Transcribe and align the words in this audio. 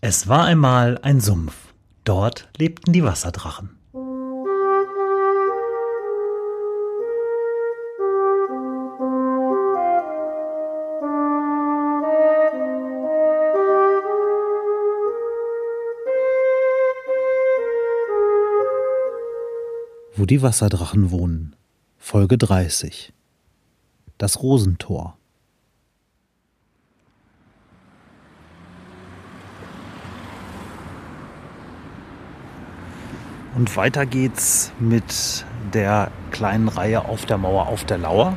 Es 0.00 0.28
war 0.28 0.44
einmal 0.44 0.98
ein 1.02 1.20
Sumpf. 1.20 1.74
Dort 2.04 2.48
lebten 2.56 2.92
die 2.92 3.02
Wasserdrachen. 3.02 3.70
Wo 20.14 20.26
die 20.26 20.40
Wasserdrachen 20.42 21.10
wohnen. 21.10 21.56
Folge 21.96 22.38
30. 22.38 23.12
Das 24.16 24.44
Rosentor. 24.44 25.17
Und 33.58 33.76
weiter 33.76 34.06
geht's 34.06 34.72
mit 34.78 35.44
der 35.74 36.12
kleinen 36.30 36.68
Reihe 36.68 37.06
auf 37.06 37.26
der 37.26 37.38
Mauer 37.38 37.66
auf 37.66 37.84
der 37.84 37.98
Lauer. 37.98 38.36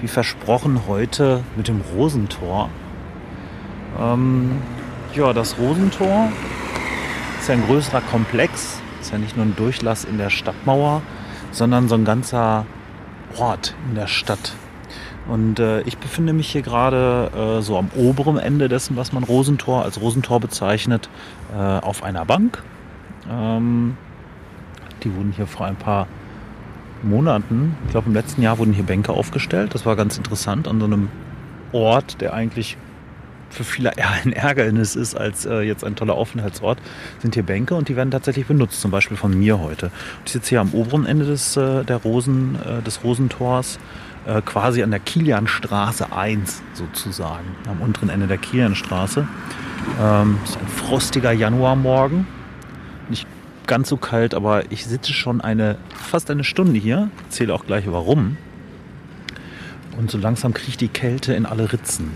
Wie 0.00 0.08
versprochen 0.08 0.88
heute 0.88 1.44
mit 1.54 1.68
dem 1.68 1.82
Rosentor. 1.94 2.68
Ähm, 3.96 4.60
ja, 5.14 5.32
das 5.32 5.56
Rosentor 5.56 6.32
ist 7.38 7.48
ja 7.48 7.54
ein 7.54 7.64
größerer 7.64 8.00
Komplex. 8.00 8.80
Ist 9.00 9.12
ja 9.12 9.18
nicht 9.18 9.36
nur 9.36 9.46
ein 9.46 9.54
Durchlass 9.54 10.02
in 10.02 10.18
der 10.18 10.30
Stadtmauer, 10.30 11.00
sondern 11.52 11.86
so 11.86 11.94
ein 11.94 12.04
ganzer 12.04 12.66
Ort 13.38 13.76
in 13.88 13.94
der 13.94 14.08
Stadt. 14.08 14.52
Und 15.28 15.60
äh, 15.60 15.82
ich 15.82 15.96
befinde 15.96 16.32
mich 16.32 16.50
hier 16.50 16.62
gerade 16.62 17.58
äh, 17.58 17.62
so 17.62 17.78
am 17.78 17.88
oberen 17.94 18.36
Ende 18.36 18.68
dessen, 18.68 18.96
was 18.96 19.12
man 19.12 19.22
Rosentor 19.22 19.84
als 19.84 20.00
Rosentor 20.00 20.40
bezeichnet, 20.40 21.08
äh, 21.56 21.56
auf 21.56 22.02
einer 22.02 22.24
Bank. 22.24 22.64
Ähm, 23.30 23.96
die 25.04 25.14
wurden 25.14 25.32
hier 25.32 25.46
vor 25.46 25.66
ein 25.66 25.76
paar 25.76 26.06
Monaten, 27.02 27.76
ich 27.86 27.92
glaube 27.92 28.08
im 28.08 28.14
letzten 28.14 28.42
Jahr 28.42 28.58
wurden 28.58 28.72
hier 28.72 28.84
Bänke 28.84 29.12
aufgestellt. 29.12 29.74
Das 29.74 29.86
war 29.86 29.94
ganz 29.94 30.16
interessant 30.16 30.66
an 30.66 30.80
so 30.80 30.86
einem 30.86 31.08
Ort, 31.72 32.20
der 32.20 32.34
eigentlich 32.34 32.76
für 33.50 33.64
viele 33.64 33.92
eher 33.96 34.10
ein 34.10 34.32
Ärgernis 34.32 34.96
ist 34.96 35.14
als 35.14 35.46
äh, 35.46 35.60
jetzt 35.60 35.84
ein 35.84 35.96
toller 35.96 36.14
Aufenthaltsort, 36.14 36.78
sind 37.20 37.34
hier 37.34 37.42
Bänke 37.42 37.74
und 37.74 37.88
die 37.88 37.96
werden 37.96 38.10
tatsächlich 38.10 38.46
benutzt, 38.46 38.80
zum 38.80 38.90
Beispiel 38.90 39.16
von 39.16 39.38
mir 39.38 39.58
heute. 39.58 39.90
Ich 40.26 40.32
sitze 40.32 40.50
hier 40.50 40.60
am 40.60 40.72
oberen 40.72 41.06
Ende 41.06 41.24
des, 41.24 41.56
äh, 41.56 41.84
der 41.84 41.96
Rosen, 41.96 42.56
äh, 42.56 42.82
des 42.82 43.02
Rosentors, 43.04 43.78
äh, 44.26 44.42
quasi 44.42 44.82
an 44.82 44.90
der 44.90 45.00
Kilianstraße 45.00 46.12
1 46.12 46.62
sozusagen, 46.74 47.46
am 47.68 47.80
unteren 47.80 48.10
Ende 48.10 48.26
der 48.26 48.38
Kilianstraße. 48.38 49.26
Ähm, 50.00 50.38
es 50.44 50.50
ist 50.50 50.60
ein 50.60 50.68
frostiger 50.68 51.32
Januarmorgen. 51.32 52.26
Nicht 53.08 53.26
ganz 53.68 53.88
so 53.88 53.96
kalt, 53.96 54.34
aber 54.34 54.72
ich 54.72 54.84
sitze 54.84 55.12
schon 55.12 55.40
eine, 55.40 55.76
fast 55.94 56.30
eine 56.30 56.42
Stunde 56.42 56.80
hier. 56.80 57.10
Erzähle 57.24 57.54
auch 57.54 57.64
gleich 57.64 57.84
warum. 57.86 58.36
Und 59.96 60.10
so 60.10 60.18
langsam 60.18 60.54
kriegt 60.54 60.80
die 60.80 60.88
Kälte 60.88 61.34
in 61.34 61.46
alle 61.46 61.72
Ritzen. 61.72 62.12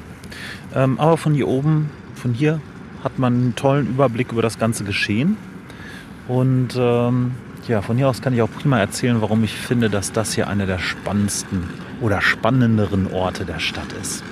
Ähm, 0.74 0.98
aber 0.98 1.16
von 1.16 1.34
hier 1.34 1.46
oben, 1.46 1.90
von 2.14 2.34
hier, 2.34 2.60
hat 3.04 3.18
man 3.18 3.34
einen 3.34 3.54
tollen 3.54 3.88
Überblick 3.88 4.32
über 4.32 4.42
das 4.42 4.58
ganze 4.58 4.84
Geschehen. 4.84 5.36
Und 6.28 6.74
ähm, 6.76 7.32
ja, 7.68 7.82
von 7.82 7.96
hier 7.96 8.08
aus 8.08 8.22
kann 8.22 8.32
ich 8.32 8.42
auch 8.42 8.50
prima 8.50 8.78
erzählen, 8.78 9.20
warum 9.20 9.44
ich 9.44 9.54
finde, 9.54 9.90
dass 9.90 10.12
das 10.12 10.34
hier 10.34 10.48
einer 10.48 10.66
der 10.66 10.78
spannendsten 10.78 11.64
oder 12.00 12.20
spannenderen 12.20 13.12
Orte 13.12 13.44
der 13.44 13.58
Stadt 13.58 13.92
ist. 14.00 14.22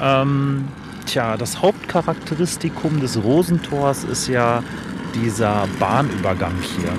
Ähm, 0.00 0.64
tja, 1.06 1.36
das 1.36 1.62
Hauptcharakteristikum 1.62 3.00
des 3.00 3.22
Rosentors 3.22 4.04
ist 4.04 4.28
ja 4.28 4.62
dieser 5.14 5.66
Bahnübergang 5.78 6.54
hier. 6.60 6.92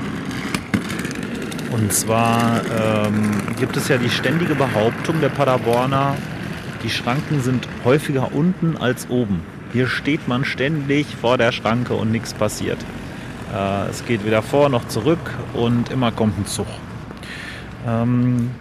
Und 1.72 1.92
zwar 1.92 2.62
ähm, 2.80 3.32
gibt 3.60 3.76
es 3.76 3.88
ja 3.88 3.98
die 3.98 4.10
ständige 4.10 4.56
Behauptung 4.56 5.20
der 5.20 5.30
Paderborner, 5.30 6.16
die 6.84 6.90
Schranken 6.90 7.42
sind 7.42 7.68
häufiger 7.84 8.34
unten 8.34 8.78
als 8.78 9.10
oben. 9.10 9.42
Hier 9.74 9.88
steht 9.88 10.28
man 10.28 10.46
ständig 10.46 11.08
vor 11.20 11.38
der 11.38 11.52
Schranke 11.52 11.96
und 11.96 12.12
nichts 12.12 12.34
passiert. 12.34 12.78
Äh, 13.54 13.90
es 13.90 14.06
geht 14.06 14.26
weder 14.26 14.42
vor 14.42 14.70
noch 14.70 14.88
zurück 14.88 15.32
und 15.54 15.92
immer 15.92 16.12
kommt 16.12 16.40
ein 16.40 16.46
Zug. 16.46 16.68
Ähm, 17.88 18.52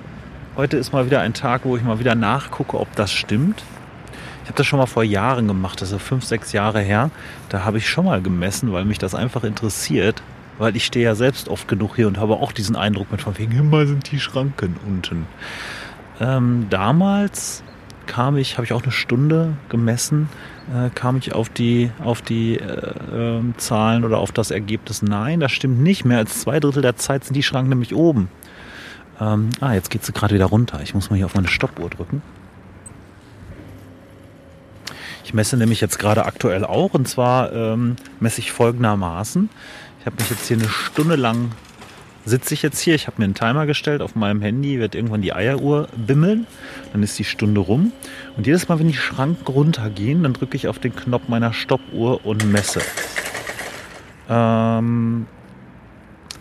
heute 0.56 0.76
ist 0.76 0.92
mal 0.92 1.06
wieder 1.06 1.20
ein 1.20 1.34
Tag, 1.34 1.60
wo 1.64 1.76
ich 1.76 1.82
mal 1.82 1.98
wieder 1.98 2.14
nachgucke, 2.14 2.80
ob 2.80 2.94
das 2.96 3.12
stimmt. 3.12 3.62
Ich 4.44 4.50
habe 4.50 4.58
das 4.58 4.66
schon 4.66 4.78
mal 4.78 4.86
vor 4.86 5.04
Jahren 5.04 5.48
gemacht, 5.48 5.80
ist 5.80 5.94
fünf, 5.94 6.22
sechs 6.24 6.52
Jahre 6.52 6.80
her. 6.80 7.10
Da 7.48 7.64
habe 7.64 7.78
ich 7.78 7.88
schon 7.88 8.04
mal 8.04 8.20
gemessen, 8.20 8.72
weil 8.72 8.84
mich 8.84 8.98
das 8.98 9.14
einfach 9.14 9.42
interessiert. 9.42 10.22
Weil 10.58 10.76
ich 10.76 10.84
stehe 10.84 11.06
ja 11.06 11.14
selbst 11.14 11.48
oft 11.48 11.66
genug 11.66 11.96
hier 11.96 12.06
und 12.06 12.18
habe 12.18 12.34
auch 12.34 12.52
diesen 12.52 12.76
Eindruck 12.76 13.10
mit 13.10 13.22
von 13.22 13.36
wegen, 13.38 13.58
immer 13.58 13.86
sind 13.86 14.12
die 14.12 14.20
Schranken 14.20 14.76
unten. 14.86 15.26
Ähm, 16.20 16.66
damals 16.68 17.64
kam 18.06 18.36
ich, 18.36 18.58
habe 18.58 18.66
ich 18.66 18.74
auch 18.74 18.82
eine 18.82 18.92
Stunde 18.92 19.54
gemessen, 19.70 20.28
äh, 20.72 20.90
kam 20.90 21.16
ich 21.16 21.32
auf 21.32 21.48
die, 21.48 21.90
auf 22.04 22.20
die 22.20 22.56
äh, 22.56 23.38
äh, 23.38 23.42
Zahlen 23.56 24.04
oder 24.04 24.18
auf 24.18 24.30
das 24.30 24.50
Ergebnis, 24.50 25.00
nein, 25.00 25.40
das 25.40 25.52
stimmt 25.52 25.80
nicht. 25.80 26.04
Mehr 26.04 26.18
als 26.18 26.40
zwei 26.40 26.60
Drittel 26.60 26.82
der 26.82 26.96
Zeit 26.96 27.24
sind 27.24 27.34
die 27.34 27.42
Schranken 27.42 27.70
nämlich 27.70 27.94
oben. 27.94 28.28
Ähm, 29.20 29.48
ah, 29.60 29.72
jetzt 29.72 29.90
geht 29.90 30.04
sie 30.04 30.12
gerade 30.12 30.34
wieder 30.34 30.46
runter. 30.46 30.80
Ich 30.82 30.94
muss 30.94 31.08
mal 31.08 31.16
hier 31.16 31.26
auf 31.26 31.34
meine 31.34 31.48
Stoppuhr 31.48 31.88
drücken. 31.88 32.22
Messe 35.34 35.56
nämlich 35.56 35.80
jetzt 35.80 35.98
gerade 35.98 36.24
aktuell 36.24 36.64
auch 36.64 36.94
und 36.94 37.08
zwar 37.08 37.52
ähm, 37.52 37.96
messe 38.20 38.40
ich 38.40 38.52
folgendermaßen. 38.52 39.50
Ich 40.00 40.06
habe 40.06 40.16
mich 40.16 40.30
jetzt 40.30 40.46
hier 40.46 40.56
eine 40.56 40.68
Stunde 40.68 41.16
lang 41.16 41.50
sitze 42.24 42.54
ich 42.54 42.62
jetzt 42.62 42.80
hier. 42.80 42.94
Ich 42.94 43.06
habe 43.06 43.16
mir 43.18 43.24
einen 43.24 43.34
Timer 43.34 43.66
gestellt 43.66 44.00
auf 44.00 44.14
meinem 44.14 44.40
Handy, 44.40 44.78
wird 44.78 44.94
irgendwann 44.94 45.22
die 45.22 45.32
Eieruhr 45.32 45.88
bimmeln. 45.96 46.46
Dann 46.92 47.02
ist 47.02 47.18
die 47.18 47.24
Stunde 47.24 47.60
rum. 47.60 47.92
Und 48.36 48.46
jedes 48.46 48.68
Mal, 48.68 48.78
wenn 48.78 48.88
die 48.88 48.94
Schranken 48.94 49.46
runtergehen, 49.46 50.22
dann 50.22 50.32
drücke 50.32 50.56
ich 50.56 50.68
auf 50.68 50.78
den 50.78 50.94
Knopf 50.94 51.28
meiner 51.28 51.52
Stoppuhr 51.52 52.24
und 52.24 52.50
messe. 52.50 52.80
Ähm, 54.28 55.26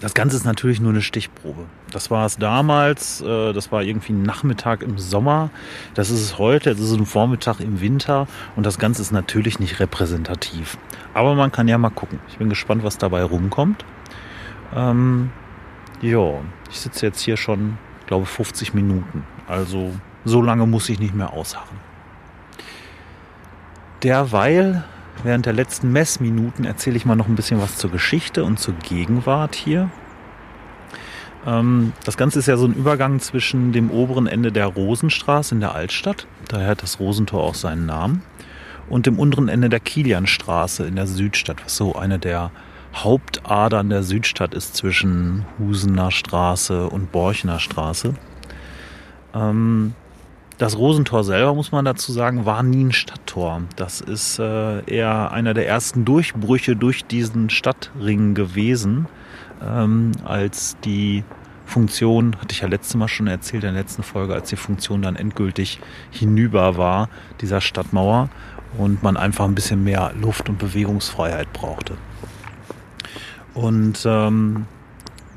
das 0.03 0.13
Ganze 0.13 0.35
ist 0.35 0.43
natürlich 0.43 0.81
nur 0.81 0.91
eine 0.91 1.01
Stichprobe. 1.01 1.63
Das 1.89 2.11
war 2.11 2.25
es 2.25 2.35
damals, 2.35 3.21
äh, 3.21 3.53
das 3.53 3.71
war 3.71 3.83
irgendwie 3.83 4.11
ein 4.11 4.21
Nachmittag 4.21 4.83
im 4.83 4.97
Sommer. 4.97 5.49
Das 5.93 6.09
ist 6.09 6.19
es 6.19 6.37
heute, 6.37 6.71
das 6.71 6.81
ist 6.81 6.91
ein 6.91 7.05
Vormittag 7.05 7.61
im 7.61 7.79
Winter 7.79 8.27
und 8.57 8.65
das 8.65 8.77
Ganze 8.77 9.01
ist 9.01 9.13
natürlich 9.13 9.61
nicht 9.61 9.79
repräsentativ. 9.79 10.77
Aber 11.13 11.35
man 11.35 11.53
kann 11.53 11.69
ja 11.69 11.77
mal 11.77 11.89
gucken. 11.89 12.19
Ich 12.27 12.37
bin 12.37 12.49
gespannt, 12.49 12.83
was 12.83 12.97
dabei 12.97 13.23
rumkommt. 13.23 13.85
Ähm, 14.75 15.31
ja, 16.01 16.33
ich 16.69 16.81
sitze 16.81 17.05
jetzt 17.05 17.21
hier 17.21 17.37
schon, 17.37 17.77
glaube 18.05 18.25
50 18.25 18.73
Minuten. 18.73 19.23
Also 19.47 19.93
so 20.25 20.41
lange 20.41 20.67
muss 20.67 20.89
ich 20.89 20.99
nicht 20.99 21.15
mehr 21.15 21.31
ausharren. 21.31 21.77
Derweil 24.03 24.83
Während 25.21 25.45
der 25.45 25.53
letzten 25.53 25.91
Messminuten 25.91 26.65
erzähle 26.65 26.97
ich 26.97 27.05
mal 27.05 27.15
noch 27.15 27.27
ein 27.27 27.35
bisschen 27.35 27.61
was 27.61 27.77
zur 27.77 27.91
Geschichte 27.91 28.43
und 28.43 28.59
zur 28.59 28.73
Gegenwart 28.75 29.55
hier. 29.55 29.89
Ähm, 31.45 31.93
das 32.05 32.17
Ganze 32.17 32.39
ist 32.39 32.47
ja 32.47 32.57
so 32.57 32.65
ein 32.65 32.73
Übergang 32.73 33.19
zwischen 33.19 33.71
dem 33.71 33.91
oberen 33.91 34.27
Ende 34.27 34.51
der 34.51 34.67
Rosenstraße 34.67 35.55
in 35.55 35.61
der 35.61 35.75
Altstadt, 35.75 36.27
daher 36.47 36.69
hat 36.69 36.83
das 36.83 36.99
Rosentor 36.99 37.43
auch 37.43 37.55
seinen 37.55 37.85
Namen, 37.85 38.21
und 38.89 39.05
dem 39.05 39.19
unteren 39.19 39.49
Ende 39.49 39.69
der 39.69 39.79
Kilianstraße 39.79 40.85
in 40.85 40.95
der 40.95 41.07
Südstadt, 41.07 41.63
was 41.63 41.77
so 41.77 41.95
eine 41.95 42.19
der 42.19 42.51
Hauptadern 42.95 43.89
der 43.89 44.03
Südstadt 44.03 44.53
ist 44.53 44.75
zwischen 44.75 45.45
Husener 45.57 46.11
Straße 46.11 46.89
und 46.89 47.11
Borchner 47.11 47.59
Straße. 47.59 48.13
Ähm, 49.33 49.95
das 50.57 50.77
Rosentor 50.77 51.23
selber, 51.23 51.53
muss 51.53 51.71
man 51.71 51.85
dazu 51.85 52.11
sagen, 52.11 52.45
war 52.45 52.63
nie 52.63 52.85
ein 52.85 52.91
Stadttor. 52.91 53.61
Das 53.75 54.01
ist 54.01 54.39
äh, 54.39 54.83
eher 54.85 55.31
einer 55.31 55.53
der 55.53 55.67
ersten 55.67 56.05
Durchbrüche 56.05 56.75
durch 56.75 57.05
diesen 57.05 57.49
Stadtring 57.49 58.33
gewesen, 58.33 59.07
ähm, 59.65 60.11
als 60.23 60.77
die 60.83 61.23
Funktion, 61.65 62.35
hatte 62.39 62.51
ich 62.51 62.61
ja 62.61 62.67
letztes 62.67 62.95
Mal 62.95 63.07
schon 63.07 63.27
erzählt 63.27 63.63
in 63.63 63.73
der 63.73 63.81
letzten 63.81 64.03
Folge, 64.03 64.33
als 64.33 64.49
die 64.49 64.55
Funktion 64.55 65.01
dann 65.01 65.15
endgültig 65.15 65.79
hinüber 66.11 66.77
war, 66.77 67.09
dieser 67.41 67.61
Stadtmauer, 67.61 68.29
und 68.77 69.03
man 69.03 69.17
einfach 69.17 69.45
ein 69.45 69.55
bisschen 69.55 69.83
mehr 69.83 70.13
Luft- 70.19 70.49
und 70.49 70.57
Bewegungsfreiheit 70.57 71.51
brauchte. 71.53 71.95
Und 73.53 74.03
ähm, 74.05 74.65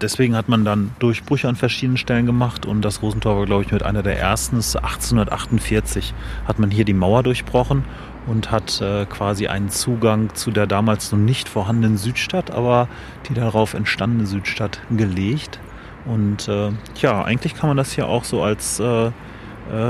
deswegen 0.00 0.36
hat 0.36 0.48
man 0.48 0.64
dann 0.64 0.92
Durchbrüche 0.98 1.48
an 1.48 1.56
verschiedenen 1.56 1.96
Stellen 1.96 2.26
gemacht 2.26 2.66
und 2.66 2.82
das 2.82 3.02
Rosentor 3.02 3.38
war, 3.38 3.46
glaube 3.46 3.62
ich, 3.62 3.72
mit 3.72 3.82
einer 3.82 4.02
der 4.02 4.18
ersten. 4.18 4.56
1848 4.56 6.14
hat 6.46 6.58
man 6.58 6.70
hier 6.70 6.84
die 6.84 6.94
Mauer 6.94 7.22
durchbrochen 7.22 7.84
und 8.26 8.50
hat 8.50 8.80
äh, 8.80 9.06
quasi 9.06 9.46
einen 9.46 9.70
Zugang 9.70 10.34
zu 10.34 10.50
der 10.50 10.66
damals 10.66 11.12
noch 11.12 11.18
nicht 11.18 11.48
vorhandenen 11.48 11.96
Südstadt, 11.96 12.50
aber 12.50 12.88
die 13.28 13.34
darauf 13.34 13.74
entstandene 13.74 14.26
Südstadt 14.26 14.80
gelegt. 14.90 15.60
Und 16.04 16.48
äh, 16.48 16.70
ja, 17.00 17.22
eigentlich 17.24 17.54
kann 17.54 17.68
man 17.68 17.76
das 17.76 17.92
hier 17.92 18.08
auch 18.08 18.24
so 18.24 18.42
als 18.42 18.80
äh, 18.80 19.06
äh 19.06 19.12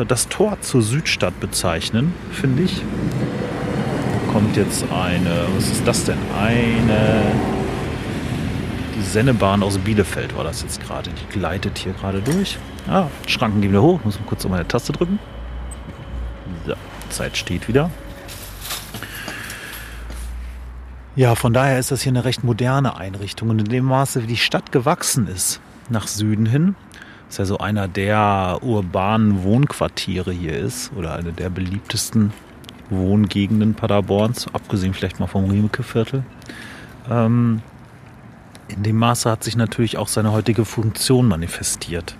das 0.07 0.29
Tor 0.29 0.61
zur 0.61 0.83
Südstadt 0.83 1.39
bezeichnen, 1.41 2.15
finde 2.31 2.63
ich. 2.63 2.83
kommt 4.33 4.57
jetzt 4.57 4.85
eine, 4.93 5.47
was 5.55 5.71
ist 5.71 5.87
das 5.87 6.05
denn? 6.05 6.19
Eine, 6.39 7.23
Sennebahn 9.03 9.63
aus 9.63 9.79
Bielefeld 9.79 10.37
war 10.37 10.45
das 10.45 10.63
jetzt 10.63 10.81
gerade. 10.83 11.11
Die 11.11 11.39
gleitet 11.39 11.79
hier 11.79 11.93
gerade 11.93 12.21
durch. 12.21 12.59
Ah, 12.89 13.07
Schranken 13.27 13.61
gehen 13.61 13.71
wieder 13.71 13.83
hoch. 13.83 14.01
Muss 14.05 14.19
man 14.19 14.27
kurz 14.27 14.45
um 14.45 14.53
eine 14.53 14.67
Taste 14.67 14.93
drücken. 14.93 15.19
So, 16.67 16.75
Zeit 17.11 17.37
steht 17.37 17.69
wieder. 17.69 17.91
Ja, 21.17 21.35
von 21.35 21.55
daher 21.55 21.79
ist 21.79 21.91
das 21.91 22.03
hier 22.03 22.13
eine 22.13 22.25
recht 22.25 22.45
moderne 22.45 22.97
Einrichtung. 22.97 23.49
Und 23.49 23.59
in 23.59 23.65
dem 23.67 23.87
Maße, 23.87 24.23
wie 24.23 24.27
die 24.27 24.37
Stadt 24.37 24.71
gewachsen 24.71 25.29
ist, 25.29 25.61
nach 25.89 26.07
Süden 26.07 26.47
hin, 26.47 26.75
ist 27.29 27.39
ja 27.39 27.45
so 27.47 27.59
einer 27.59 27.89
der 27.89 28.59
urbanen 28.63 29.43
Wohnquartiere 29.43 30.33
hier 30.33 30.59
ist 30.59 30.93
oder 30.95 31.15
eine 31.15 31.33
der 31.33 31.49
beliebtesten 31.49 32.33
Wohngegenden 32.91 33.75
Paderborns, 33.75 34.47
abgesehen 34.53 34.95
vielleicht 34.95 35.19
mal 35.19 35.27
vom 35.27 35.51
Riemeke-Viertel. 35.51 36.23
Ähm, 37.11 37.63
in 38.69 38.83
dem 38.83 38.97
Maße 38.97 39.31
hat 39.31 39.45
sich 39.45 39.57
natürlich 39.57 39.97
auch 39.97 40.09
seine 40.09 40.33
heutige 40.33 40.65
Funktion 40.65 41.29
manifestiert. 41.29 42.17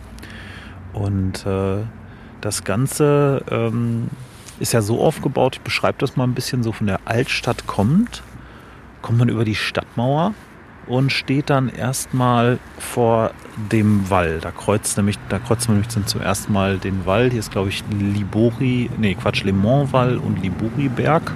Und 0.93 1.45
äh, 1.47 1.79
das 2.41 2.65
Ganze 2.65 3.43
ähm, 3.51 4.09
ist 4.61 4.73
ja 4.73 4.83
so 4.83 5.01
aufgebaut, 5.03 5.57
ich 5.57 5.61
beschreibe 5.63 5.99
das 5.99 6.17
mal 6.17 6.25
ein 6.25 6.35
bisschen 6.35 6.63
so 6.63 6.73
von 6.73 6.87
der 6.87 7.01
Altstadt 7.05 7.67
kommt, 7.67 8.23
kommt 9.03 9.19
man 9.19 9.29
über 9.29 9.45
die 9.45 9.55
Stadtmauer 9.55 10.35
und 10.87 11.13
steht 11.13 11.51
dann 11.51 11.69
erstmal 11.69 12.59
vor 12.79 13.33
dem 13.71 14.09
Wall. 14.09 14.39
Da 14.41 14.51
kreuzt 14.51 14.97
nämlich, 14.97 15.19
da 15.29 15.39
kreuzt 15.39 15.69
man 15.69 15.79
nämlich 15.79 15.93
dann 15.93 16.07
zum 16.07 16.21
ersten 16.21 16.53
Mal 16.53 16.79
den 16.79 17.05
Wall. 17.07 17.31
Hier 17.31 17.41
ist, 17.41 17.51
glaube 17.51 17.69
ich, 17.69 17.83
Libori, 17.91 18.91
nee, 18.97 19.15
Quatsch, 19.15 19.43
Le 19.45 19.53
Mans-Wall 19.53 20.19
und 20.19 20.43
Libori-Berg 20.43 21.33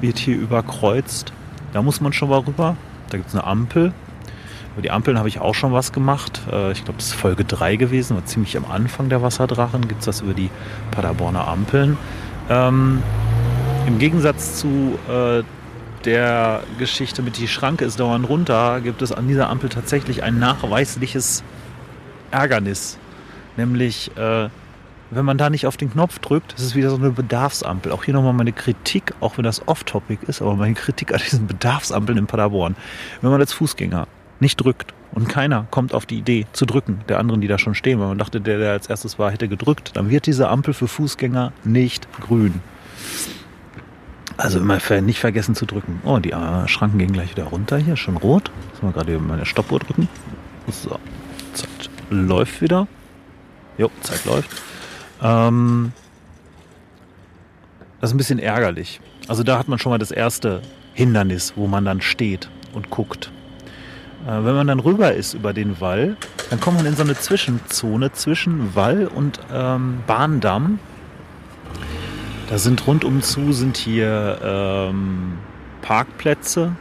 wird 0.00 0.18
hier 0.18 0.36
überkreuzt. 0.36 1.32
Da 1.72 1.82
muss 1.82 2.00
man 2.00 2.12
schon 2.12 2.28
mal 2.28 2.40
rüber. 2.40 2.76
Da 3.10 3.16
gibt 3.16 3.28
es 3.28 3.34
eine 3.34 3.44
Ampel. 3.44 3.92
Über 4.74 4.82
die 4.82 4.90
Ampeln 4.90 5.18
habe 5.18 5.28
ich 5.28 5.40
auch 5.40 5.54
schon 5.54 5.72
was 5.72 5.92
gemacht. 5.92 6.42
Äh, 6.52 6.72
ich 6.72 6.84
glaube, 6.84 6.98
das 6.98 7.08
ist 7.08 7.14
Folge 7.14 7.44
3 7.44 7.76
gewesen, 7.76 8.16
war 8.16 8.24
ziemlich 8.24 8.56
am 8.56 8.64
Anfang 8.64 9.08
der 9.08 9.22
Wasserdrachen. 9.22 9.88
Gibt 9.88 10.00
es 10.00 10.06
das 10.06 10.20
über 10.20 10.34
die 10.34 10.50
Paderborner 10.90 11.48
Ampeln. 11.48 11.96
Ähm, 12.48 13.02
Im 13.86 13.98
Gegensatz 13.98 14.60
zu 14.60 14.98
äh, 15.08 15.42
der 16.04 16.62
Geschichte 16.78 17.22
mit 17.22 17.38
die 17.38 17.48
Schranke 17.48 17.84
ist 17.84 17.98
dauernd 17.98 18.28
runter, 18.28 18.80
gibt 18.80 19.02
es 19.02 19.12
an 19.12 19.26
dieser 19.26 19.50
Ampel 19.50 19.68
tatsächlich 19.68 20.22
ein 20.22 20.38
nachweisliches 20.38 21.42
Ärgernis. 22.30 22.98
Nämlich, 23.56 24.16
äh, 24.16 24.48
wenn 25.10 25.24
man 25.24 25.38
da 25.38 25.48
nicht 25.50 25.66
auf 25.66 25.76
den 25.76 25.90
Knopf 25.90 26.18
drückt, 26.18 26.54
ist 26.54 26.74
wieder 26.74 26.90
so 26.90 26.96
eine 26.96 27.10
Bedarfsampel. 27.10 27.92
Auch 27.92 28.04
hier 28.04 28.14
nochmal 28.14 28.34
meine 28.34 28.52
Kritik, 28.52 29.14
auch 29.20 29.38
wenn 29.38 29.44
das 29.44 29.66
off-topic 29.66 30.26
ist, 30.26 30.42
aber 30.42 30.54
meine 30.56 30.74
Kritik 30.74 31.12
an 31.12 31.20
diesen 31.24 31.46
Bedarfsampeln 31.46 32.18
in 32.18 32.26
Paderborn. 32.26 32.76
Wenn 33.22 33.30
man 33.30 33.40
als 33.40 33.52
Fußgänger 33.52 34.06
nicht 34.40 34.56
drückt 34.56 34.92
und 35.12 35.28
keiner 35.28 35.66
kommt 35.70 35.94
auf 35.94 36.04
die 36.06 36.18
Idee 36.18 36.46
zu 36.52 36.66
drücken, 36.66 37.00
der 37.08 37.18
anderen, 37.18 37.40
die 37.40 37.48
da 37.48 37.58
schon 37.58 37.74
stehen, 37.74 37.98
weil 38.00 38.08
man 38.08 38.18
dachte, 38.18 38.40
der, 38.40 38.58
der 38.58 38.72
als 38.72 38.88
erstes 38.88 39.18
war, 39.18 39.30
hätte 39.30 39.48
gedrückt, 39.48 39.92
dann 39.94 40.10
wird 40.10 40.26
diese 40.26 40.48
Ampel 40.48 40.74
für 40.74 40.88
Fußgänger 40.88 41.52
nicht 41.64 42.06
grün. 42.20 42.60
Also 44.36 44.60
immer 44.60 44.78
nicht 45.00 45.18
vergessen 45.18 45.56
zu 45.56 45.66
drücken. 45.66 46.00
Oh, 46.04 46.18
die 46.18 46.30
äh, 46.30 46.68
Schranken 46.68 46.98
gehen 46.98 47.12
gleich 47.12 47.32
wieder 47.32 47.44
runter 47.44 47.78
hier, 47.78 47.96
schon 47.96 48.16
rot. 48.16 48.52
Jetzt 48.72 48.82
mal 48.82 48.92
gerade 48.92 49.18
meine 49.18 49.46
Stoppuhr 49.46 49.80
drücken. 49.80 50.08
So, 50.70 50.96
Zeit 51.54 51.90
läuft 52.10 52.60
wieder. 52.60 52.86
Jo, 53.78 53.90
Zeit 54.02 54.24
läuft. 54.26 54.50
Ähm, 55.22 55.92
das 58.00 58.10
ist 58.10 58.14
ein 58.14 58.18
bisschen 58.18 58.38
ärgerlich. 58.38 59.00
Also 59.26 59.42
da 59.42 59.58
hat 59.58 59.68
man 59.68 59.78
schon 59.78 59.90
mal 59.90 59.98
das 59.98 60.10
erste 60.10 60.62
Hindernis, 60.94 61.54
wo 61.56 61.66
man 61.66 61.84
dann 61.84 62.00
steht 62.00 62.48
und 62.72 62.90
guckt. 62.90 63.30
Äh, 64.26 64.44
wenn 64.44 64.54
man 64.54 64.66
dann 64.66 64.80
rüber 64.80 65.12
ist 65.12 65.34
über 65.34 65.52
den 65.52 65.80
Wall, 65.80 66.16
dann 66.50 66.60
kommt 66.60 66.78
man 66.78 66.86
in 66.86 66.96
so 66.96 67.02
eine 67.02 67.14
Zwischenzone 67.14 68.12
zwischen 68.12 68.74
Wall 68.74 69.06
und 69.06 69.40
ähm, 69.52 70.00
Bahndamm. 70.06 70.78
Da 72.48 72.58
sind 72.58 72.86
rundum 72.86 73.20
zu 73.20 73.52
sind 73.52 73.76
hier 73.76 74.38
ähm, 74.42 75.38
Parkplätze, 75.82 76.72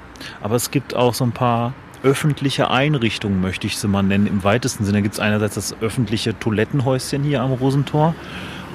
aber 0.41 0.55
es 0.55 0.71
gibt 0.71 0.95
auch 0.95 1.13
so 1.13 1.25
ein 1.25 1.33
paar 1.33 1.73
öffentliche 2.03 2.69
Einrichtungen, 2.69 3.41
möchte 3.41 3.67
ich 3.67 3.77
sie 3.77 3.87
mal 3.87 4.03
nennen. 4.03 4.27
Im 4.27 4.43
weitesten 4.43 4.85
Sinne 4.85 5.01
gibt 5.01 5.15
es 5.15 5.19
einerseits 5.19 5.55
das 5.55 5.75
öffentliche 5.81 6.37
Toilettenhäuschen 6.37 7.23
hier 7.23 7.41
am 7.41 7.53
Rosentor 7.53 8.15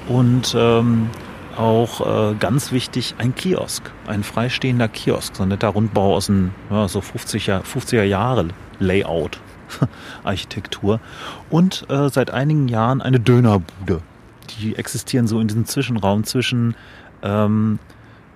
und 0.07 0.55
ähm, 0.57 1.09
auch 1.57 2.31
äh, 2.31 2.35
ganz 2.35 2.71
wichtig 2.71 3.15
ein 3.17 3.35
Kiosk, 3.35 3.91
ein 4.07 4.23
freistehender 4.23 4.87
Kiosk, 4.87 5.35
so 5.35 5.43
ein 5.43 5.49
netter 5.49 5.69
Rundbau 5.69 6.15
aus 6.15 6.25
den 6.25 6.51
ja, 6.69 6.87
so 6.87 6.99
50er, 6.99 7.61
50er 7.63 8.03
Jahre 8.03 8.47
Layout, 8.79 9.39
Architektur 10.23 10.99
und 11.49 11.85
äh, 11.89 12.09
seit 12.09 12.31
einigen 12.31 12.67
Jahren 12.67 13.01
eine 13.01 13.19
Dönerbude 13.19 14.01
die 14.59 14.75
existieren 14.75 15.27
so 15.27 15.39
in 15.39 15.47
diesem 15.47 15.65
Zwischenraum 15.65 16.23
zwischen 16.23 16.75
ähm, 17.21 17.79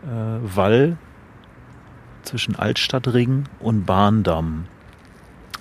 äh, 0.04 0.56
Wall, 0.56 0.98
zwischen 2.24 2.56
Altstadtring 2.56 3.46
und 3.60 3.86
Bahndamm. 3.86 4.66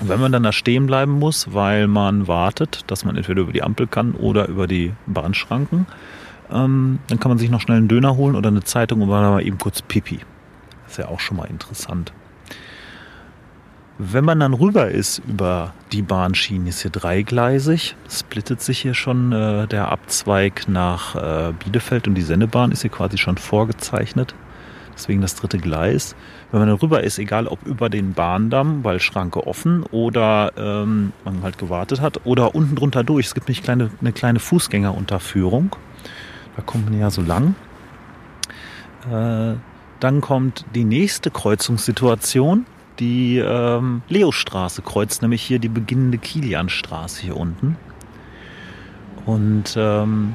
Wenn 0.08 0.20
man 0.20 0.30
dann 0.30 0.44
da 0.44 0.52
stehen 0.52 0.86
bleiben 0.86 1.18
muss, 1.18 1.52
weil 1.52 1.88
man 1.88 2.28
wartet, 2.28 2.84
dass 2.86 3.04
man 3.04 3.16
entweder 3.16 3.42
über 3.42 3.52
die 3.52 3.62
Ampel 3.62 3.86
kann 3.86 4.12
oder 4.12 4.46
über 4.48 4.66
die 4.66 4.92
Bahnschranken, 5.06 5.86
ähm, 6.52 7.00
dann 7.08 7.18
kann 7.18 7.30
man 7.30 7.38
sich 7.38 7.50
noch 7.50 7.60
schnell 7.60 7.78
einen 7.78 7.88
Döner 7.88 8.16
holen 8.16 8.36
oder 8.36 8.48
eine 8.48 8.62
Zeitung 8.62 9.02
und 9.02 9.08
mal 9.08 9.44
eben 9.44 9.58
kurz 9.58 9.82
Pipi. 9.82 10.20
Das 10.84 10.92
ist 10.92 10.98
ja 10.98 11.08
auch 11.08 11.18
schon 11.18 11.36
mal 11.36 11.46
interessant. 11.46 12.12
Wenn 13.98 14.24
man 14.24 14.38
dann 14.40 14.52
rüber 14.52 14.88
ist 14.88 15.22
über 15.26 15.72
die 15.90 16.02
Bahnschienen, 16.02 16.66
ist 16.66 16.82
hier 16.82 16.90
dreigleisig, 16.90 17.96
splittet 18.08 18.60
sich 18.60 18.78
hier 18.80 18.92
schon 18.92 19.32
äh, 19.32 19.66
der 19.66 19.90
Abzweig 19.90 20.68
nach 20.68 21.14
äh, 21.16 21.52
Bielefeld 21.52 22.06
und 22.06 22.14
die 22.14 22.22
Sennebahn 22.22 22.72
ist 22.72 22.82
hier 22.82 22.90
quasi 22.90 23.16
schon 23.16 23.38
vorgezeichnet. 23.38 24.34
Deswegen 24.96 25.20
das 25.20 25.34
dritte 25.34 25.58
Gleis. 25.58 26.16
Wenn 26.50 26.60
man 26.60 26.68
dann 26.68 26.78
rüber 26.78 27.04
ist, 27.04 27.18
egal 27.18 27.46
ob 27.46 27.64
über 27.66 27.88
den 27.88 28.14
Bahndamm, 28.14 28.82
weil 28.82 28.98
Schranke 28.98 29.46
offen 29.46 29.84
oder 29.84 30.52
ähm, 30.56 31.12
man 31.24 31.42
halt 31.42 31.58
gewartet 31.58 32.00
hat, 32.00 32.24
oder 32.24 32.54
unten 32.54 32.74
drunter 32.74 33.04
durch. 33.04 33.26
Es 33.26 33.34
gibt 33.34 33.46
nämlich 33.46 33.62
kleine, 33.62 33.90
eine 34.00 34.12
kleine 34.12 34.40
Fußgängerunterführung. 34.40 35.76
Da 36.56 36.62
kommt 36.62 36.86
man 36.90 36.98
ja 36.98 37.10
so 37.10 37.22
lang. 37.22 37.54
Äh, 39.10 39.56
dann 40.00 40.20
kommt 40.20 40.64
die 40.74 40.84
nächste 40.84 41.30
Kreuzungssituation 41.30 42.66
die 42.98 43.38
ähm, 43.38 44.02
Leostraße 44.08 44.82
kreuzt 44.82 45.22
nämlich 45.22 45.42
hier 45.42 45.58
die 45.58 45.68
beginnende 45.68 46.18
Kilianstraße 46.18 47.22
hier 47.22 47.36
unten. 47.36 47.76
Und 49.26 49.74
ähm, 49.76 50.34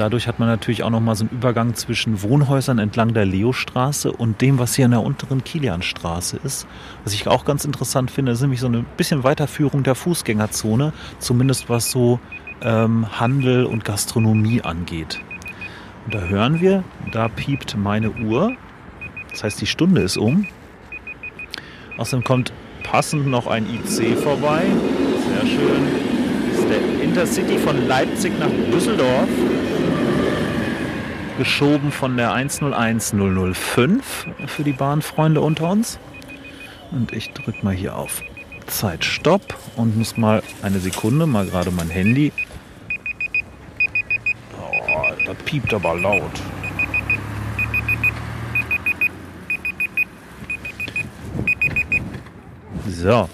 dadurch 0.00 0.26
hat 0.26 0.38
man 0.38 0.48
natürlich 0.48 0.82
auch 0.82 0.90
nochmal 0.90 1.14
so 1.14 1.24
einen 1.24 1.30
Übergang 1.30 1.74
zwischen 1.74 2.22
Wohnhäusern 2.22 2.78
entlang 2.78 3.12
der 3.12 3.26
Leostraße 3.26 4.10
und 4.10 4.40
dem, 4.40 4.58
was 4.58 4.74
hier 4.74 4.86
in 4.86 4.92
der 4.92 5.02
unteren 5.02 5.44
Kilianstraße 5.44 6.40
ist. 6.42 6.66
Was 7.04 7.12
ich 7.12 7.28
auch 7.28 7.44
ganz 7.44 7.66
interessant 7.66 8.10
finde, 8.10 8.32
ist 8.32 8.40
nämlich 8.40 8.60
so 8.60 8.66
eine 8.66 8.82
bisschen 8.96 9.24
Weiterführung 9.24 9.82
der 9.82 9.94
Fußgängerzone, 9.94 10.94
zumindest 11.18 11.68
was 11.68 11.90
so 11.90 12.18
ähm, 12.62 13.20
Handel 13.20 13.66
und 13.66 13.84
Gastronomie 13.84 14.62
angeht. 14.62 15.20
Und 16.06 16.14
da 16.14 16.20
hören 16.20 16.60
wir, 16.62 16.82
da 17.12 17.28
piept 17.28 17.76
meine 17.76 18.10
Uhr. 18.10 18.54
Das 19.30 19.44
heißt, 19.44 19.60
die 19.60 19.66
Stunde 19.66 20.00
ist 20.00 20.16
um. 20.16 20.46
Außerdem 21.98 22.24
kommt 22.24 22.54
passend 22.84 23.26
noch 23.26 23.46
ein 23.46 23.66
IC 23.66 24.16
vorbei. 24.16 24.62
Sehr 25.28 25.46
schön. 25.46 25.86
Das 26.50 26.58
ist 26.60 26.68
der 26.70 27.02
Intercity 27.04 27.58
von 27.58 27.86
Leipzig 27.86 28.32
nach 28.40 28.50
Düsseldorf. 28.72 29.28
Geschoben 31.40 31.90
von 31.90 32.18
der 32.18 32.34
101005 32.34 34.26
für 34.44 34.62
die 34.62 34.74
Bahnfreunde 34.74 35.40
unter 35.40 35.70
uns. 35.70 35.98
Und 36.90 37.14
ich 37.14 37.32
drücke 37.32 37.64
mal 37.64 37.72
hier 37.72 37.96
auf 37.96 38.22
Zeit 38.66 39.06
Stopp 39.06 39.56
und 39.74 39.96
muss 39.96 40.18
mal 40.18 40.42
eine 40.60 40.80
Sekunde, 40.80 41.24
mal 41.24 41.46
gerade 41.46 41.70
mein 41.70 41.88
Handy. 41.88 42.30
Oh, 44.60 45.14
das 45.24 45.36
piept 45.46 45.72
aber 45.72 45.98
laut. 45.98 46.30
So. 52.86 53.30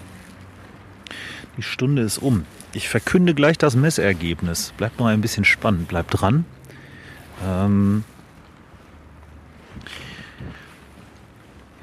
Die 1.56 1.62
Stunde 1.62 2.02
ist 2.02 2.18
um. 2.18 2.44
Ich 2.72 2.88
verkünde 2.88 3.34
gleich 3.34 3.58
das 3.58 3.74
Messergebnis. 3.74 4.72
Bleibt 4.76 5.00
noch 5.00 5.06
ein 5.06 5.22
bisschen 5.22 5.44
spannend. 5.44 5.88
Bleibt 5.88 6.20
dran. 6.20 6.44
Ähm 7.44 8.04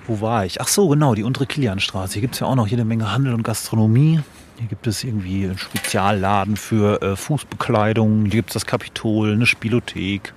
Wo 0.06 0.20
war 0.20 0.46
ich? 0.46 0.60
Ach 0.60 0.68
so, 0.68 0.90
genau, 0.90 1.16
die 1.16 1.24
untere 1.24 1.46
Kilianstraße. 1.46 2.14
Hier 2.14 2.22
gibt 2.22 2.34
es 2.34 2.42
ja 2.42 2.48
auch 2.48 2.56
noch 2.56 2.68
jede 2.68 2.84
Menge 2.84 3.12
Handel 3.12 3.34
und 3.34 3.44
Gastronomie. 3.44 4.20
Hier 4.58 4.68
gibt 4.68 4.86
es 4.86 5.04
irgendwie 5.04 5.46
einen 5.46 5.58
Spezialladen 5.58 6.58
für 6.58 7.02
äh, 7.02 7.16
Fußbekleidung. 7.16 8.24
Hier 8.24 8.32
gibt 8.32 8.50
es 8.50 8.54
das 8.54 8.66
Kapitol, 8.66 9.32
eine 9.32 9.46
Spielothek, 9.46 10.34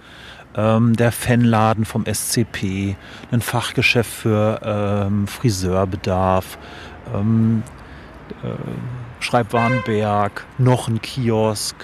ähm, 0.56 0.96
der 0.96 1.12
Fanladen 1.12 1.84
vom 1.84 2.04
SCP, 2.06 2.96
ein 3.30 3.40
Fachgeschäft 3.40 4.10
für 4.10 4.60
ähm, 4.64 5.26
Friseurbedarf, 5.26 6.58
ähm, 7.14 7.62
äh, 8.42 8.48
Schreibwarenberg, 9.20 10.46
noch 10.58 10.88
ein 10.88 11.02
Kiosk, 11.02 11.76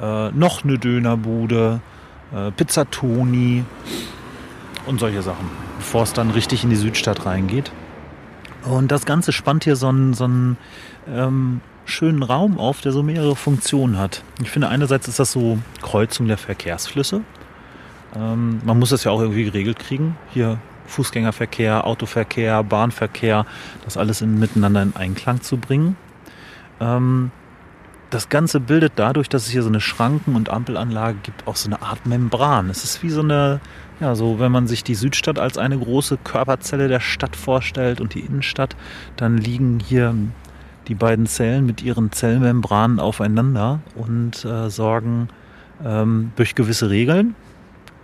äh, 0.00 0.30
noch 0.30 0.62
eine 0.62 0.78
Dönerbude, 0.78 1.80
äh, 2.34 2.50
Pizzatoni 2.50 3.64
und 4.86 5.00
solche 5.00 5.22
Sachen, 5.22 5.48
bevor 5.78 6.02
es 6.02 6.12
dann 6.12 6.30
richtig 6.30 6.64
in 6.64 6.70
die 6.70 6.76
Südstadt 6.76 7.26
reingeht. 7.26 7.70
Und 8.64 8.90
das 8.90 9.04
Ganze 9.04 9.32
spannt 9.32 9.64
hier 9.64 9.76
so 9.76 9.88
einen, 9.88 10.14
so 10.14 10.24
einen 10.24 10.56
ähm, 11.08 11.60
schönen 11.84 12.22
Raum 12.22 12.58
auf, 12.58 12.80
der 12.80 12.92
so 12.92 13.02
mehrere 13.02 13.36
Funktionen 13.36 13.98
hat. 13.98 14.22
Ich 14.42 14.50
finde, 14.50 14.68
einerseits 14.68 15.06
ist 15.08 15.18
das 15.18 15.32
so 15.32 15.58
Kreuzung 15.82 16.28
der 16.28 16.38
Verkehrsflüsse. 16.38 17.20
Ähm, 18.16 18.60
man 18.64 18.78
muss 18.78 18.90
das 18.90 19.04
ja 19.04 19.10
auch 19.10 19.20
irgendwie 19.20 19.44
geregelt 19.44 19.78
kriegen. 19.78 20.16
Hier 20.32 20.58
Fußgängerverkehr, 20.86 21.86
Autoverkehr, 21.86 22.62
Bahnverkehr, 22.62 23.46
das 23.84 23.96
alles 23.96 24.20
in, 24.20 24.38
miteinander 24.38 24.82
in 24.82 24.96
Einklang 24.96 25.42
zu 25.42 25.56
bringen. 25.56 25.96
Ähm, 26.80 27.30
das 28.14 28.28
Ganze 28.28 28.60
bildet 28.60 28.92
dadurch, 28.96 29.28
dass 29.28 29.46
es 29.46 29.50
hier 29.50 29.62
so 29.62 29.68
eine 29.68 29.80
Schranken- 29.80 30.36
und 30.36 30.48
Ampelanlage 30.48 31.18
gibt, 31.22 31.48
auch 31.48 31.56
so 31.56 31.68
eine 31.68 31.82
Art 31.82 32.06
Membran. 32.06 32.70
Es 32.70 32.84
ist 32.84 33.02
wie 33.02 33.10
so 33.10 33.22
eine, 33.22 33.60
ja, 33.98 34.14
so 34.14 34.38
wenn 34.38 34.52
man 34.52 34.68
sich 34.68 34.84
die 34.84 34.94
Südstadt 34.94 35.40
als 35.40 35.58
eine 35.58 35.76
große 35.76 36.18
Körperzelle 36.22 36.86
der 36.86 37.00
Stadt 37.00 37.34
vorstellt 37.34 38.00
und 38.00 38.14
die 38.14 38.20
Innenstadt, 38.20 38.76
dann 39.16 39.36
liegen 39.36 39.80
hier 39.80 40.14
die 40.86 40.94
beiden 40.94 41.26
Zellen 41.26 41.66
mit 41.66 41.82
ihren 41.82 42.12
Zellmembranen 42.12 43.00
aufeinander 43.00 43.80
und 43.96 44.44
äh, 44.44 44.70
sorgen 44.70 45.28
ähm, 45.84 46.30
durch 46.36 46.54
gewisse 46.54 46.90
Regeln, 46.90 47.34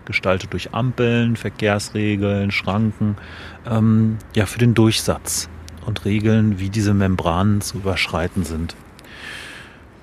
gestaltet 0.06 0.52
durch 0.52 0.74
Ampeln, 0.74 1.36
Verkehrsregeln, 1.36 2.50
Schranken, 2.50 3.16
ähm, 3.64 4.18
ja, 4.34 4.46
für 4.46 4.58
den 4.58 4.74
Durchsatz 4.74 5.48
und 5.86 6.04
Regeln, 6.04 6.58
wie 6.58 6.68
diese 6.68 6.94
Membranen 6.94 7.60
zu 7.60 7.78
überschreiten 7.78 8.44
sind. 8.44 8.74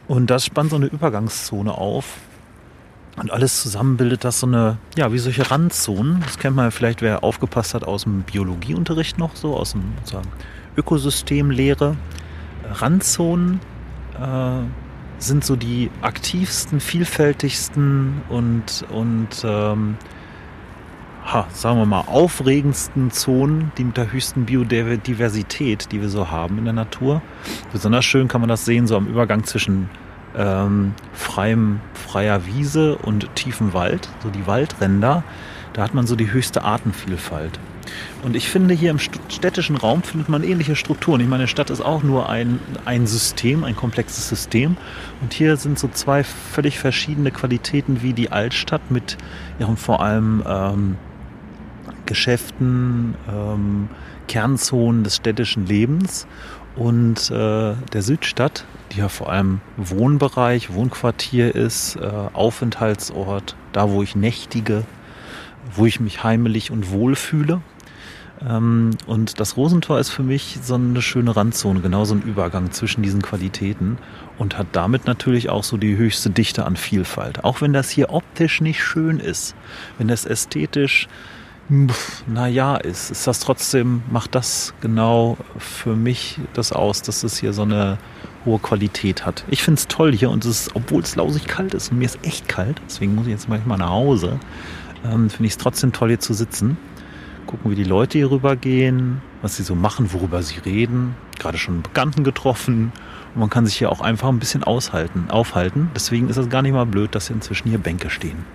Und 0.08 0.30
das 0.30 0.46
spannt 0.46 0.70
so 0.70 0.76
eine 0.78 0.86
Übergangszone 0.86 1.72
auf. 1.72 2.18
Und 3.18 3.32
alles 3.32 3.62
zusammen 3.62 3.98
bildet 3.98 4.24
das 4.24 4.40
so 4.40 4.48
eine, 4.48 4.78
ja, 4.96 5.12
wie 5.12 5.18
solche 5.18 5.50
Randzonen. 5.50 6.22
Das 6.22 6.38
kennt 6.38 6.56
man 6.56 6.72
vielleicht, 6.72 7.02
wer 7.02 7.24
aufgepasst 7.24 7.74
hat 7.74 7.84
aus 7.84 8.04
dem 8.04 8.22
Biologieunterricht 8.22 9.18
noch, 9.18 9.36
so 9.36 9.56
aus 9.56 9.72
dem 9.72 9.84
Ökosystemlehre. 10.78 11.98
Randzonen 12.74 13.60
äh, 14.20 14.62
sind 15.18 15.44
so 15.44 15.56
die 15.56 15.90
aktivsten, 16.02 16.80
vielfältigsten 16.80 18.22
und, 18.30 18.86
und 18.92 19.44
ähm, 19.44 19.98
ha, 21.32 21.48
sagen 21.52 21.78
wir 21.80 21.86
mal, 21.86 22.06
aufregendsten 22.08 23.12
Zonen, 23.12 23.72
die 23.78 23.84
mit 23.84 23.98
der 23.98 24.12
höchsten 24.12 24.46
Biodiversität, 24.46 25.92
die 25.92 26.02
wir 26.02 26.10
so 26.10 26.32
haben 26.32 26.58
in 26.58 26.64
der 26.64 26.74
Natur. 26.74 27.22
Besonders 27.72 28.06
schön 28.06 28.28
kann 28.28 28.42
man 28.42 28.48
das 28.48 28.66
sehen, 28.66 28.88
so 28.88 28.96
am 28.96 29.08
Übergang 29.08 29.44
zwischen 29.44 29.90
ähm, 30.36 30.94
freiem, 31.14 31.82
freier 31.94 32.46
Wiese 32.46 32.98
und 32.98 33.34
tiefem 33.36 33.74
Wald, 33.74 34.10
so 34.24 34.30
die 34.30 34.48
Waldränder. 34.48 35.24
Da 35.74 35.84
hat 35.84 35.94
man 35.94 36.08
so 36.08 36.16
die 36.16 36.32
höchste 36.32 36.64
Artenvielfalt. 36.64 37.60
Und 38.24 38.36
ich 38.36 38.50
finde, 38.50 38.74
hier 38.74 38.92
im 38.92 39.00
städtischen 39.00 39.78
Raum 39.78 40.04
findet 40.04 40.28
man 40.28 40.44
ähnliche 40.44 40.76
Strukturen. 40.76 41.22
Ich 41.22 41.28
meine, 41.28 41.44
eine 41.44 41.48
Stadt 41.48 41.70
ist 41.70 41.82
auch 41.82 42.04
nur 42.04 42.30
ein, 42.30 42.60
ein 42.86 43.08
System, 43.08 43.64
ein 43.64 43.76
komplexes 43.76 44.28
System. 44.28 44.76
Und 45.22 45.34
hier 45.34 45.56
sind 45.56 45.80
so 45.80 45.88
zwei 45.88 46.24
völlig 46.24 46.80
verschiedene 46.80 47.32
Qualitäten 47.32 48.02
wie 48.02 48.14
die 48.14 48.32
Altstadt 48.32 48.92
mit 48.92 49.18
ihren 49.60 49.78
vor 49.78 50.02
allem 50.02 50.44
ähm, 50.48 50.98
Geschäften, 52.08 53.14
ähm, 53.32 53.90
Kernzonen 54.28 55.04
des 55.04 55.18
städtischen 55.18 55.68
Lebens 55.68 56.28
und 56.76 57.32
äh, 57.32 57.76
der 57.94 58.02
Südstadt, 58.02 58.66
die 58.92 59.00
ja 59.00 59.10
vor 59.10 59.32
allem 59.32 59.62
Wohnbereich, 59.78 60.74
Wohnquartier 60.74 61.54
ist, 61.54 61.96
äh, 61.96 62.10
Aufenthaltsort, 62.34 63.56
da 63.74 63.90
wo 63.92 64.04
ich 64.04 64.16
nächtige, 64.16 64.84
wo 65.76 65.86
ich 65.86 66.00
mich 66.00 66.24
heimelig 66.24 66.72
und 66.72 66.92
wohl 66.92 67.16
fühle. 67.16 67.62
Ähm, 68.48 68.92
und 69.08 69.40
das 69.40 69.58
Rosentor 69.58 70.00
ist 70.00 70.10
für 70.10 70.24
mich 70.24 70.60
so 70.62 70.76
eine 70.76 71.02
schöne 71.02 71.36
Randzone, 71.36 71.80
genau 71.80 72.06
so 72.06 72.14
ein 72.14 72.22
Übergang 72.22 72.72
zwischen 72.72 73.02
diesen 73.02 73.22
Qualitäten 73.22 73.98
und 74.38 74.58
hat 74.58 74.68
damit 74.74 75.08
natürlich 75.08 75.50
auch 75.50 75.64
so 75.64 75.78
die 75.78 75.98
höchste 75.98 76.30
Dichte 76.30 76.66
an 76.66 76.76
Vielfalt. 76.76 77.44
Auch 77.44 77.62
wenn 77.62 77.74
das 77.74 77.90
hier 77.90 78.12
optisch 78.14 78.62
nicht 78.62 78.84
schön 78.84 79.20
ist, 79.20 79.56
wenn 79.98 80.08
das 80.08 80.26
ästhetisch 80.26 81.08
naja 82.28 82.78
ist, 82.78 83.12
ist 83.12 83.28
das 83.28 83.40
trotzdem, 83.40 84.02
macht 84.10 84.36
das 84.36 84.74
genau 84.82 85.38
für 85.58 85.96
mich 85.96 86.40
das 86.54 86.72
aus, 86.72 87.02
dass 87.02 87.24
es 87.24 87.38
hier 87.38 87.54
so 87.54 87.64
eine 87.64 87.98
hohe 88.46 88.60
Qualität 88.60 89.26
hat. 89.26 89.44
Ich 89.50 89.64
finde 89.64 89.80
es 89.80 89.88
toll 89.88 90.14
hier 90.14 90.30
und 90.30 90.46
es 90.46 90.68
ist, 90.68 90.76
obwohl 90.76 91.02
es 91.04 91.16
lausig 91.16 91.46
kalt 91.48 91.74
ist 91.74 91.92
und 91.92 92.00
mir 92.00 92.06
ist 92.06 92.20
echt 92.24 92.48
kalt, 92.48 92.82
deswegen 92.86 93.16
muss 93.16 93.26
ich 93.26 93.32
jetzt 93.32 93.50
manchmal 93.50 93.78
nach 93.78 93.90
Hause, 93.90 94.40
ähm, 95.04 95.30
finde 95.30 95.46
ich 95.46 95.52
es 95.52 95.58
trotzdem 95.58 95.92
toll 95.92 96.10
hier 96.10 96.20
zu 96.20 96.34
sitzen 96.34 96.78
gucken, 97.48 97.72
wie 97.72 97.76
die 97.76 97.84
Leute 97.84 98.20
hier 98.20 98.30
rübergehen, 98.30 99.22
was 99.42 99.56
sie 99.56 99.64
so 99.64 99.74
machen, 99.74 100.14
worüber 100.14 100.44
sie 100.44 100.60
reden. 100.60 101.16
Gerade 101.40 101.58
schon 101.58 101.76
einen 101.76 101.84
Bekannten 101.84 102.24
getroffen. 102.24 102.92
Und 103.34 103.40
man 103.40 103.50
kann 103.50 103.66
sich 103.66 103.78
hier 103.78 103.92
auch 103.92 104.02
einfach 104.02 104.28
ein 104.28 104.40
bisschen 104.40 104.64
aushalten, 104.64 105.32
aufhalten. 105.32 105.90
Deswegen 105.96 106.30
ist 106.30 106.38
es 106.38 106.50
gar 106.50 106.62
nicht 106.62 106.74
mal 106.74 106.86
blöd, 106.86 107.16
dass 107.16 107.28
hier 107.28 107.36
inzwischen 107.36 107.70
hier 107.70 107.80
Bänke 107.80 108.12
stehen. 108.12 108.46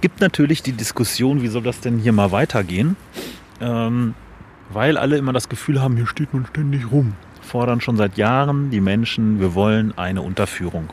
Gibt 0.00 0.20
natürlich 0.20 0.62
die 0.62 0.72
Diskussion, 0.72 1.42
wie 1.42 1.48
soll 1.48 1.62
das 1.62 1.80
denn 1.80 1.98
hier 1.98 2.12
mal 2.12 2.32
weitergehen? 2.32 2.96
Ähm, 3.60 4.14
weil 4.70 4.96
alle 4.96 5.16
immer 5.16 5.32
das 5.32 5.48
Gefühl 5.48 5.80
haben, 5.80 5.96
hier 5.96 6.06
steht 6.06 6.32
man 6.32 6.46
ständig 6.46 6.90
rum. 6.90 7.14
Fordern 7.42 7.80
schon 7.80 7.96
seit 7.96 8.16
Jahren 8.16 8.70
die 8.70 8.80
Menschen, 8.80 9.40
wir 9.40 9.54
wollen 9.54 9.96
eine 9.98 10.22
Unterführung. 10.22 10.90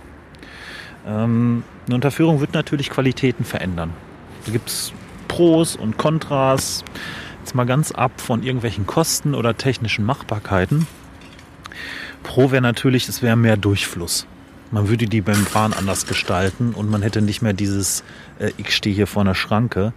Ähm, 1.06 1.64
eine 1.86 1.96
Unterführung 1.96 2.40
wird 2.40 2.54
natürlich 2.54 2.90
Qualitäten 2.90 3.46
verändern. 3.46 3.94
Da 4.46 4.52
gibt 4.52 4.70
es 4.70 4.94
Pros 5.28 5.76
und 5.76 5.98
Kontras. 5.98 6.84
Jetzt 7.40 7.56
mal 7.56 7.66
ganz 7.66 7.92
ab 7.92 8.20
von 8.20 8.44
irgendwelchen 8.44 8.88
Kosten 8.88 9.36
oder 9.36 9.56
technischen 9.56 10.04
Machbarkeiten. 10.04 10.88
Pro 12.24 12.52
wäre 12.52 12.62
natürlich, 12.62 13.08
es 13.08 13.22
wäre 13.22 13.38
mehr 13.38 13.56
Durchfluss. 13.56 14.28
Man 14.72 14.90
würde 14.90 15.06
die 15.06 15.22
Membran 15.22 15.74
anders 15.74 16.06
gestalten 16.06 16.74
und 16.74 16.90
man 16.90 17.02
hätte 17.02 17.22
nicht 17.22 17.42
mehr 17.42 17.54
dieses, 17.54 18.04
äh, 18.40 18.52
ich 18.58 18.76
stehe 18.76 18.96
hier 18.96 19.08
vor 19.08 19.22
einer 19.22 19.36
Schranke. 19.36 19.94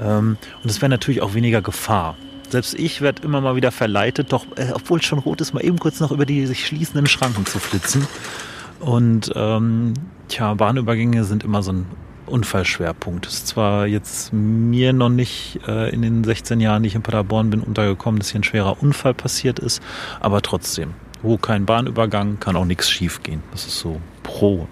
Ähm, 0.00 0.36
und 0.62 0.70
es 0.70 0.80
wäre 0.80 0.90
natürlich 0.90 1.22
auch 1.22 1.34
weniger 1.34 1.62
Gefahr. 1.62 2.16
Selbst 2.48 2.74
ich 2.74 3.00
werde 3.00 3.22
immer 3.22 3.40
mal 3.40 3.56
wieder 3.56 3.72
verleitet, 3.72 4.32
doch, 4.32 4.46
äh, 4.56 4.72
obwohl 4.72 5.00
es 5.00 5.04
schon 5.04 5.18
rot 5.18 5.40
ist, 5.40 5.54
mal 5.54 5.64
eben 5.64 5.78
kurz 5.78 6.00
noch 6.00 6.12
über 6.12 6.26
die 6.26 6.46
sich 6.46 6.66
schließenden 6.66 7.06
Schranken 7.06 7.46
zu 7.46 7.58
flitzen. 7.58 8.06
Und 8.80 9.32
ähm, 9.34 9.94
tja, 10.28 10.54
Bahnübergänge 10.54 11.24
sind 11.24 11.44
immer 11.44 11.62
so 11.62 11.72
ein 11.72 11.86
Unfallschwerpunkt. 12.26 13.26
Ist 13.26 13.48
zwar 13.48 13.86
jetzt 13.86 14.32
mir 14.32 14.92
noch 14.92 15.08
nicht 15.08 15.60
äh, 15.66 15.90
in 15.90 16.02
den 16.02 16.24
16 16.24 16.60
Jahren, 16.60 16.82
die 16.82 16.88
ich 16.88 16.94
in 16.94 17.02
Paderborn 17.02 17.50
bin, 17.50 17.60
untergekommen, 17.60 18.18
dass 18.18 18.30
hier 18.30 18.40
ein 18.40 18.44
schwerer 18.44 18.82
Unfall 18.82 19.14
passiert 19.14 19.58
ist, 19.58 19.82
aber 20.20 20.42
trotzdem, 20.42 20.94
wo 21.24 21.38
kein 21.38 21.66
Bahnübergang, 21.66 22.38
kann 22.38 22.54
auch 22.54 22.66
nichts 22.66 22.88
schiefgehen. 22.88 23.42
Das 23.50 23.66
ist 23.66 23.78
so 23.78 24.00
pro. 24.22 24.68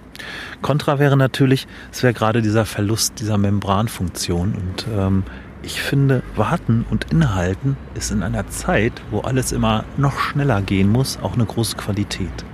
Contra 0.61 0.99
wäre 0.99 1.17
natürlich, 1.17 1.67
es 1.91 2.03
wäre 2.03 2.13
gerade 2.13 2.43
dieser 2.43 2.65
Verlust 2.65 3.19
dieser 3.19 3.39
Membranfunktion 3.39 4.55
und 4.55 4.87
ähm, 4.95 5.25
ich 5.65 5.81
finde, 5.81 6.23
warten 6.35 6.85
und 6.91 7.11
innehalten 7.13 7.77
ist 7.95 8.11
in 8.11 8.23
einer 8.23 8.49
Zeit, 8.49 8.93
wo 9.11 9.21
alles 9.21 9.53
immer 9.53 9.85
noch 9.97 10.19
schneller 10.19 10.61
gehen 10.61 10.89
muss, 10.89 11.19
auch 11.23 11.35
eine 11.35 11.45
große 11.45 11.77
Qualität. 11.77 12.45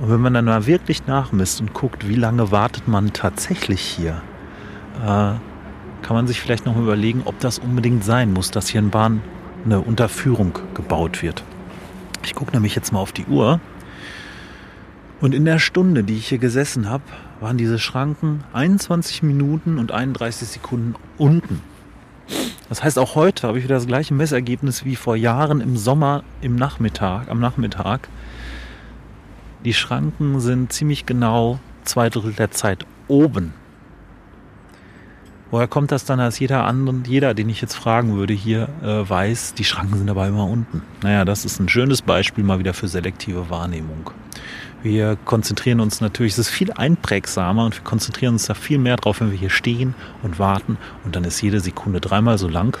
Und 0.00 0.10
wenn 0.10 0.20
man 0.20 0.34
dann 0.34 0.44
mal 0.44 0.66
wirklich 0.66 1.06
nachmisst 1.06 1.60
und 1.60 1.72
guckt, 1.72 2.08
wie 2.08 2.14
lange 2.14 2.50
wartet 2.50 2.88
man 2.88 3.12
tatsächlich 3.12 3.80
hier, 3.80 4.22
äh, 5.02 5.34
kann 6.02 6.16
man 6.16 6.26
sich 6.26 6.40
vielleicht 6.40 6.66
noch 6.66 6.76
überlegen, 6.76 7.22
ob 7.24 7.38
das 7.40 7.58
unbedingt 7.58 8.04
sein 8.04 8.32
muss, 8.32 8.50
dass 8.50 8.68
hier 8.68 8.80
in 8.80 8.90
Bahn 8.90 9.22
eine 9.64 9.80
Unterführung 9.80 10.58
gebaut 10.74 11.22
wird. 11.22 11.42
Ich 12.24 12.34
gucke 12.34 12.52
nämlich 12.52 12.74
jetzt 12.74 12.92
mal 12.92 13.00
auf 13.00 13.12
die 13.12 13.26
Uhr. 13.26 13.60
Und 15.20 15.34
in 15.34 15.44
der 15.44 15.58
Stunde, 15.58 16.04
die 16.04 16.16
ich 16.16 16.28
hier 16.28 16.38
gesessen 16.38 16.88
habe, 16.88 17.04
waren 17.40 17.56
diese 17.56 17.78
Schranken 17.78 18.44
21 18.52 19.22
Minuten 19.22 19.78
und 19.78 19.92
31 19.92 20.48
Sekunden 20.48 20.94
unten. 21.18 21.60
Das 22.68 22.82
heißt, 22.82 22.98
auch 22.98 23.14
heute 23.14 23.46
habe 23.46 23.58
ich 23.58 23.64
wieder 23.64 23.76
das 23.76 23.86
gleiche 23.86 24.14
Messergebnis 24.14 24.84
wie 24.84 24.96
vor 24.96 25.16
Jahren 25.16 25.60
im 25.60 25.76
Sommer 25.76 26.24
im 26.40 26.56
Nachmittag, 26.56 27.28
am 27.28 27.40
Nachmittag. 27.40 28.08
Die 29.64 29.74
Schranken 29.74 30.40
sind 30.40 30.72
ziemlich 30.72 31.06
genau 31.06 31.58
zwei 31.84 32.10
Drittel 32.10 32.32
der 32.32 32.50
Zeit 32.50 32.86
oben. 33.08 33.52
Woher 35.50 35.68
kommt 35.68 35.92
das 35.92 36.04
dann, 36.04 36.18
dass 36.18 36.38
jeder 36.38 36.64
andere, 36.64 36.96
jeder, 37.06 37.34
den 37.34 37.48
ich 37.48 37.60
jetzt 37.60 37.74
fragen 37.74 38.16
würde, 38.16 38.34
hier 38.34 38.68
äh, 38.82 39.08
weiß, 39.08 39.54
die 39.54 39.64
Schranken 39.64 39.98
sind 39.98 40.10
aber 40.10 40.26
immer 40.26 40.46
unten? 40.46 40.82
Naja, 41.02 41.24
das 41.24 41.44
ist 41.44 41.60
ein 41.60 41.68
schönes 41.68 42.02
Beispiel 42.02 42.42
mal 42.42 42.58
wieder 42.58 42.74
für 42.74 42.88
selektive 42.88 43.50
Wahrnehmung. 43.50 44.10
Wir 44.82 45.16
konzentrieren 45.24 45.80
uns 45.80 46.00
natürlich, 46.00 46.32
es 46.32 46.38
ist 46.38 46.48
viel 46.50 46.72
einprägsamer 46.72 47.64
und 47.64 47.76
wir 47.76 47.84
konzentrieren 47.84 48.34
uns 48.34 48.46
da 48.46 48.54
viel 48.54 48.78
mehr 48.78 48.96
drauf, 48.96 49.20
wenn 49.20 49.30
wir 49.30 49.38
hier 49.38 49.50
stehen 49.50 49.94
und 50.22 50.38
warten 50.38 50.76
und 51.04 51.16
dann 51.16 51.24
ist 51.24 51.40
jede 51.40 51.60
Sekunde 51.60 52.00
dreimal 52.00 52.36
so 52.36 52.48
lang. 52.48 52.78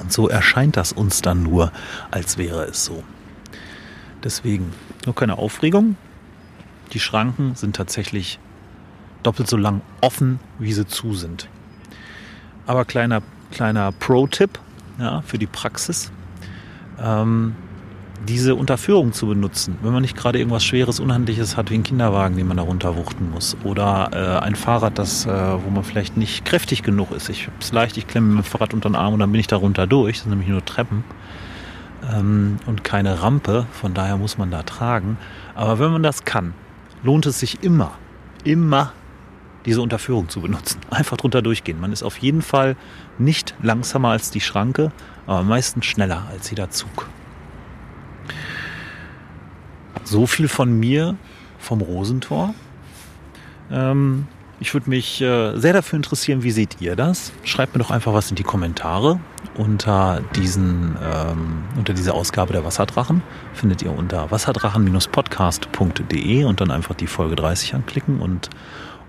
Und 0.00 0.12
so 0.12 0.28
erscheint 0.28 0.76
das 0.76 0.92
uns 0.92 1.20
dann 1.20 1.42
nur, 1.42 1.72
als 2.10 2.38
wäre 2.38 2.64
es 2.64 2.84
so. 2.84 3.02
Deswegen 4.24 4.72
nur 5.04 5.14
keine 5.14 5.38
Aufregung. 5.38 5.96
Die 6.92 7.00
Schranken 7.00 7.54
sind 7.54 7.76
tatsächlich 7.76 8.38
doppelt 9.22 9.48
so 9.48 9.56
lang 9.56 9.82
offen, 10.00 10.40
wie 10.58 10.72
sie 10.72 10.86
zu 10.86 11.14
sind. 11.14 11.48
Aber 12.70 12.84
kleiner, 12.84 13.20
kleiner 13.50 13.90
Pro-Tipp 13.90 14.60
ja, 15.00 15.22
für 15.22 15.38
die 15.38 15.48
Praxis. 15.48 16.12
Ähm, 17.02 17.56
diese 18.28 18.54
Unterführung 18.54 19.12
zu 19.12 19.26
benutzen, 19.26 19.76
wenn 19.82 19.92
man 19.92 20.02
nicht 20.02 20.16
gerade 20.16 20.38
irgendwas 20.38 20.62
Schweres, 20.62 21.00
Unhandliches 21.00 21.56
hat, 21.56 21.70
wie 21.70 21.74
einen 21.74 21.82
Kinderwagen, 21.82 22.36
den 22.36 22.46
man 22.46 22.58
da 22.58 22.62
runterwuchten 22.62 23.28
muss. 23.28 23.56
Oder 23.64 24.10
äh, 24.12 24.44
ein 24.44 24.54
Fahrrad, 24.54 25.00
das, 25.00 25.26
äh, 25.26 25.30
wo 25.30 25.68
man 25.70 25.82
vielleicht 25.82 26.16
nicht 26.16 26.44
kräftig 26.44 26.84
genug 26.84 27.10
ist. 27.10 27.28
Ich 27.28 27.48
habe 27.48 27.56
es 27.58 27.72
leicht, 27.72 27.96
ich 27.96 28.06
klemme 28.06 28.36
mir 28.36 28.42
Fahrrad 28.44 28.72
unter 28.72 28.88
den 28.88 28.94
Arm 28.94 29.14
und 29.14 29.18
dann 29.18 29.32
bin 29.32 29.40
ich 29.40 29.48
da 29.48 29.56
runter 29.56 29.88
durch. 29.88 30.18
Das 30.18 30.22
sind 30.22 30.30
nämlich 30.30 30.48
nur 30.48 30.64
Treppen 30.64 31.02
ähm, 32.08 32.58
und 32.66 32.84
keine 32.84 33.20
Rampe. 33.20 33.66
Von 33.72 33.94
daher 33.94 34.16
muss 34.16 34.38
man 34.38 34.52
da 34.52 34.62
tragen. 34.62 35.18
Aber 35.56 35.80
wenn 35.80 35.90
man 35.90 36.04
das 36.04 36.24
kann, 36.24 36.54
lohnt 37.02 37.26
es 37.26 37.40
sich 37.40 37.64
immer, 37.64 37.98
immer 38.44 38.92
diese 39.66 39.82
Unterführung 39.82 40.28
zu 40.28 40.40
benutzen. 40.40 40.80
Einfach 40.90 41.16
drunter 41.16 41.42
durchgehen. 41.42 41.80
Man 41.80 41.92
ist 41.92 42.02
auf 42.02 42.18
jeden 42.18 42.42
Fall 42.42 42.76
nicht 43.18 43.54
langsamer 43.62 44.10
als 44.10 44.30
die 44.30 44.40
Schranke, 44.40 44.92
aber 45.26 45.42
meistens 45.42 45.86
schneller 45.86 46.26
als 46.30 46.50
jeder 46.50 46.70
Zug. 46.70 47.08
So 50.04 50.26
viel 50.26 50.48
von 50.48 50.78
mir 50.78 51.16
vom 51.58 51.80
Rosentor. 51.80 52.54
Ähm, 53.70 54.26
ich 54.62 54.74
würde 54.74 54.90
mich 54.90 55.22
äh, 55.22 55.56
sehr 55.56 55.72
dafür 55.72 55.96
interessieren, 55.96 56.42
wie 56.42 56.50
seht 56.50 56.82
ihr 56.82 56.94
das? 56.94 57.32
Schreibt 57.44 57.74
mir 57.74 57.78
doch 57.82 57.90
einfach 57.90 58.12
was 58.12 58.28
in 58.28 58.36
die 58.36 58.42
Kommentare 58.42 59.18
unter 59.56 60.20
diesen 60.36 60.98
ähm, 61.02 61.62
unter 61.76 61.94
dieser 61.94 62.12
Ausgabe 62.14 62.52
der 62.52 62.62
Wasserdrachen. 62.62 63.22
Findet 63.54 63.80
ihr 63.82 63.96
unter 63.96 64.30
wasserdrachen-podcast.de 64.30 66.44
und 66.44 66.60
dann 66.60 66.70
einfach 66.70 66.94
die 66.94 67.06
Folge 67.06 67.36
30 67.36 67.74
anklicken 67.74 68.20
und 68.20 68.50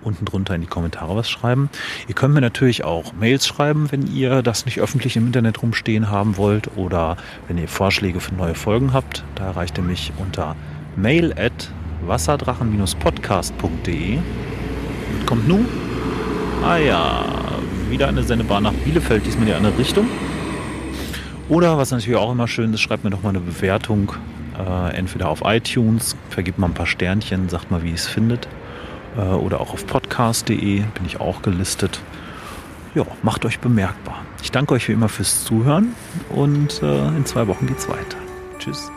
unten 0.03 0.25
drunter 0.25 0.55
in 0.55 0.61
die 0.61 0.67
Kommentare 0.67 1.15
was 1.15 1.29
schreiben. 1.29 1.69
Ihr 2.07 2.15
könnt 2.15 2.33
mir 2.33 2.41
natürlich 2.41 2.83
auch 2.83 3.13
Mails 3.13 3.45
schreiben, 3.47 3.91
wenn 3.91 4.13
ihr 4.13 4.41
das 4.41 4.65
nicht 4.65 4.79
öffentlich 4.79 5.15
im 5.17 5.27
Internet 5.27 5.61
rumstehen 5.61 6.09
haben 6.09 6.37
wollt 6.37 6.75
oder 6.75 7.17
wenn 7.47 7.57
ihr 7.57 7.67
Vorschläge 7.67 8.19
für 8.19 8.33
neue 8.35 8.55
Folgen 8.55 8.93
habt. 8.93 9.23
Da 9.35 9.45
erreicht 9.45 9.77
ihr 9.77 9.83
mich 9.83 10.11
unter 10.17 10.55
mail 10.95 11.33
at 11.33 11.69
wasserdrachen-podcast.de. 12.05 14.19
Kommt 15.25 15.47
nun? 15.47 15.65
Ah 16.63 16.77
ja, 16.77 17.25
wieder 17.89 18.07
eine 18.07 18.21
Sendebahn 18.23 18.63
nach 18.63 18.73
Bielefeld, 18.73 19.25
diesmal 19.25 19.43
in 19.43 19.47
die 19.47 19.53
andere 19.53 19.77
Richtung. 19.77 20.07
Oder 21.49 21.77
was 21.77 21.91
natürlich 21.91 22.17
auch 22.17 22.31
immer 22.31 22.47
schön 22.47 22.73
ist, 22.73 22.79
schreibt 22.81 23.03
mir 23.03 23.09
doch 23.09 23.23
mal 23.23 23.29
eine 23.29 23.41
Bewertung. 23.41 24.13
Äh, 24.57 24.95
entweder 24.95 25.29
auf 25.29 25.41
iTunes, 25.43 26.15
vergibt 26.29 26.59
mal 26.59 26.67
ein 26.67 26.73
paar 26.73 26.85
Sternchen, 26.85 27.49
sagt 27.49 27.71
mal, 27.71 27.83
wie 27.83 27.89
ihr 27.89 27.95
es 27.95 28.07
findet. 28.07 28.47
Äh, 29.17 29.21
oder 29.21 29.61
auch 29.61 29.73
auf 29.73 29.85
podcast.de 29.87 30.79
bin 30.79 31.05
ich 31.05 31.19
auch 31.19 31.41
gelistet. 31.41 32.01
Ja, 32.93 33.05
macht 33.23 33.45
euch 33.45 33.59
bemerkbar. 33.59 34.21
Ich 34.43 34.51
danke 34.51 34.73
euch 34.73 34.87
wie 34.89 34.93
immer 34.93 35.09
fürs 35.09 35.43
Zuhören 35.45 35.95
und 36.29 36.81
äh, 36.83 37.07
in 37.09 37.25
zwei 37.25 37.47
Wochen 37.47 37.67
geht's 37.67 37.87
weiter. 37.87 38.17
Tschüss. 38.59 38.91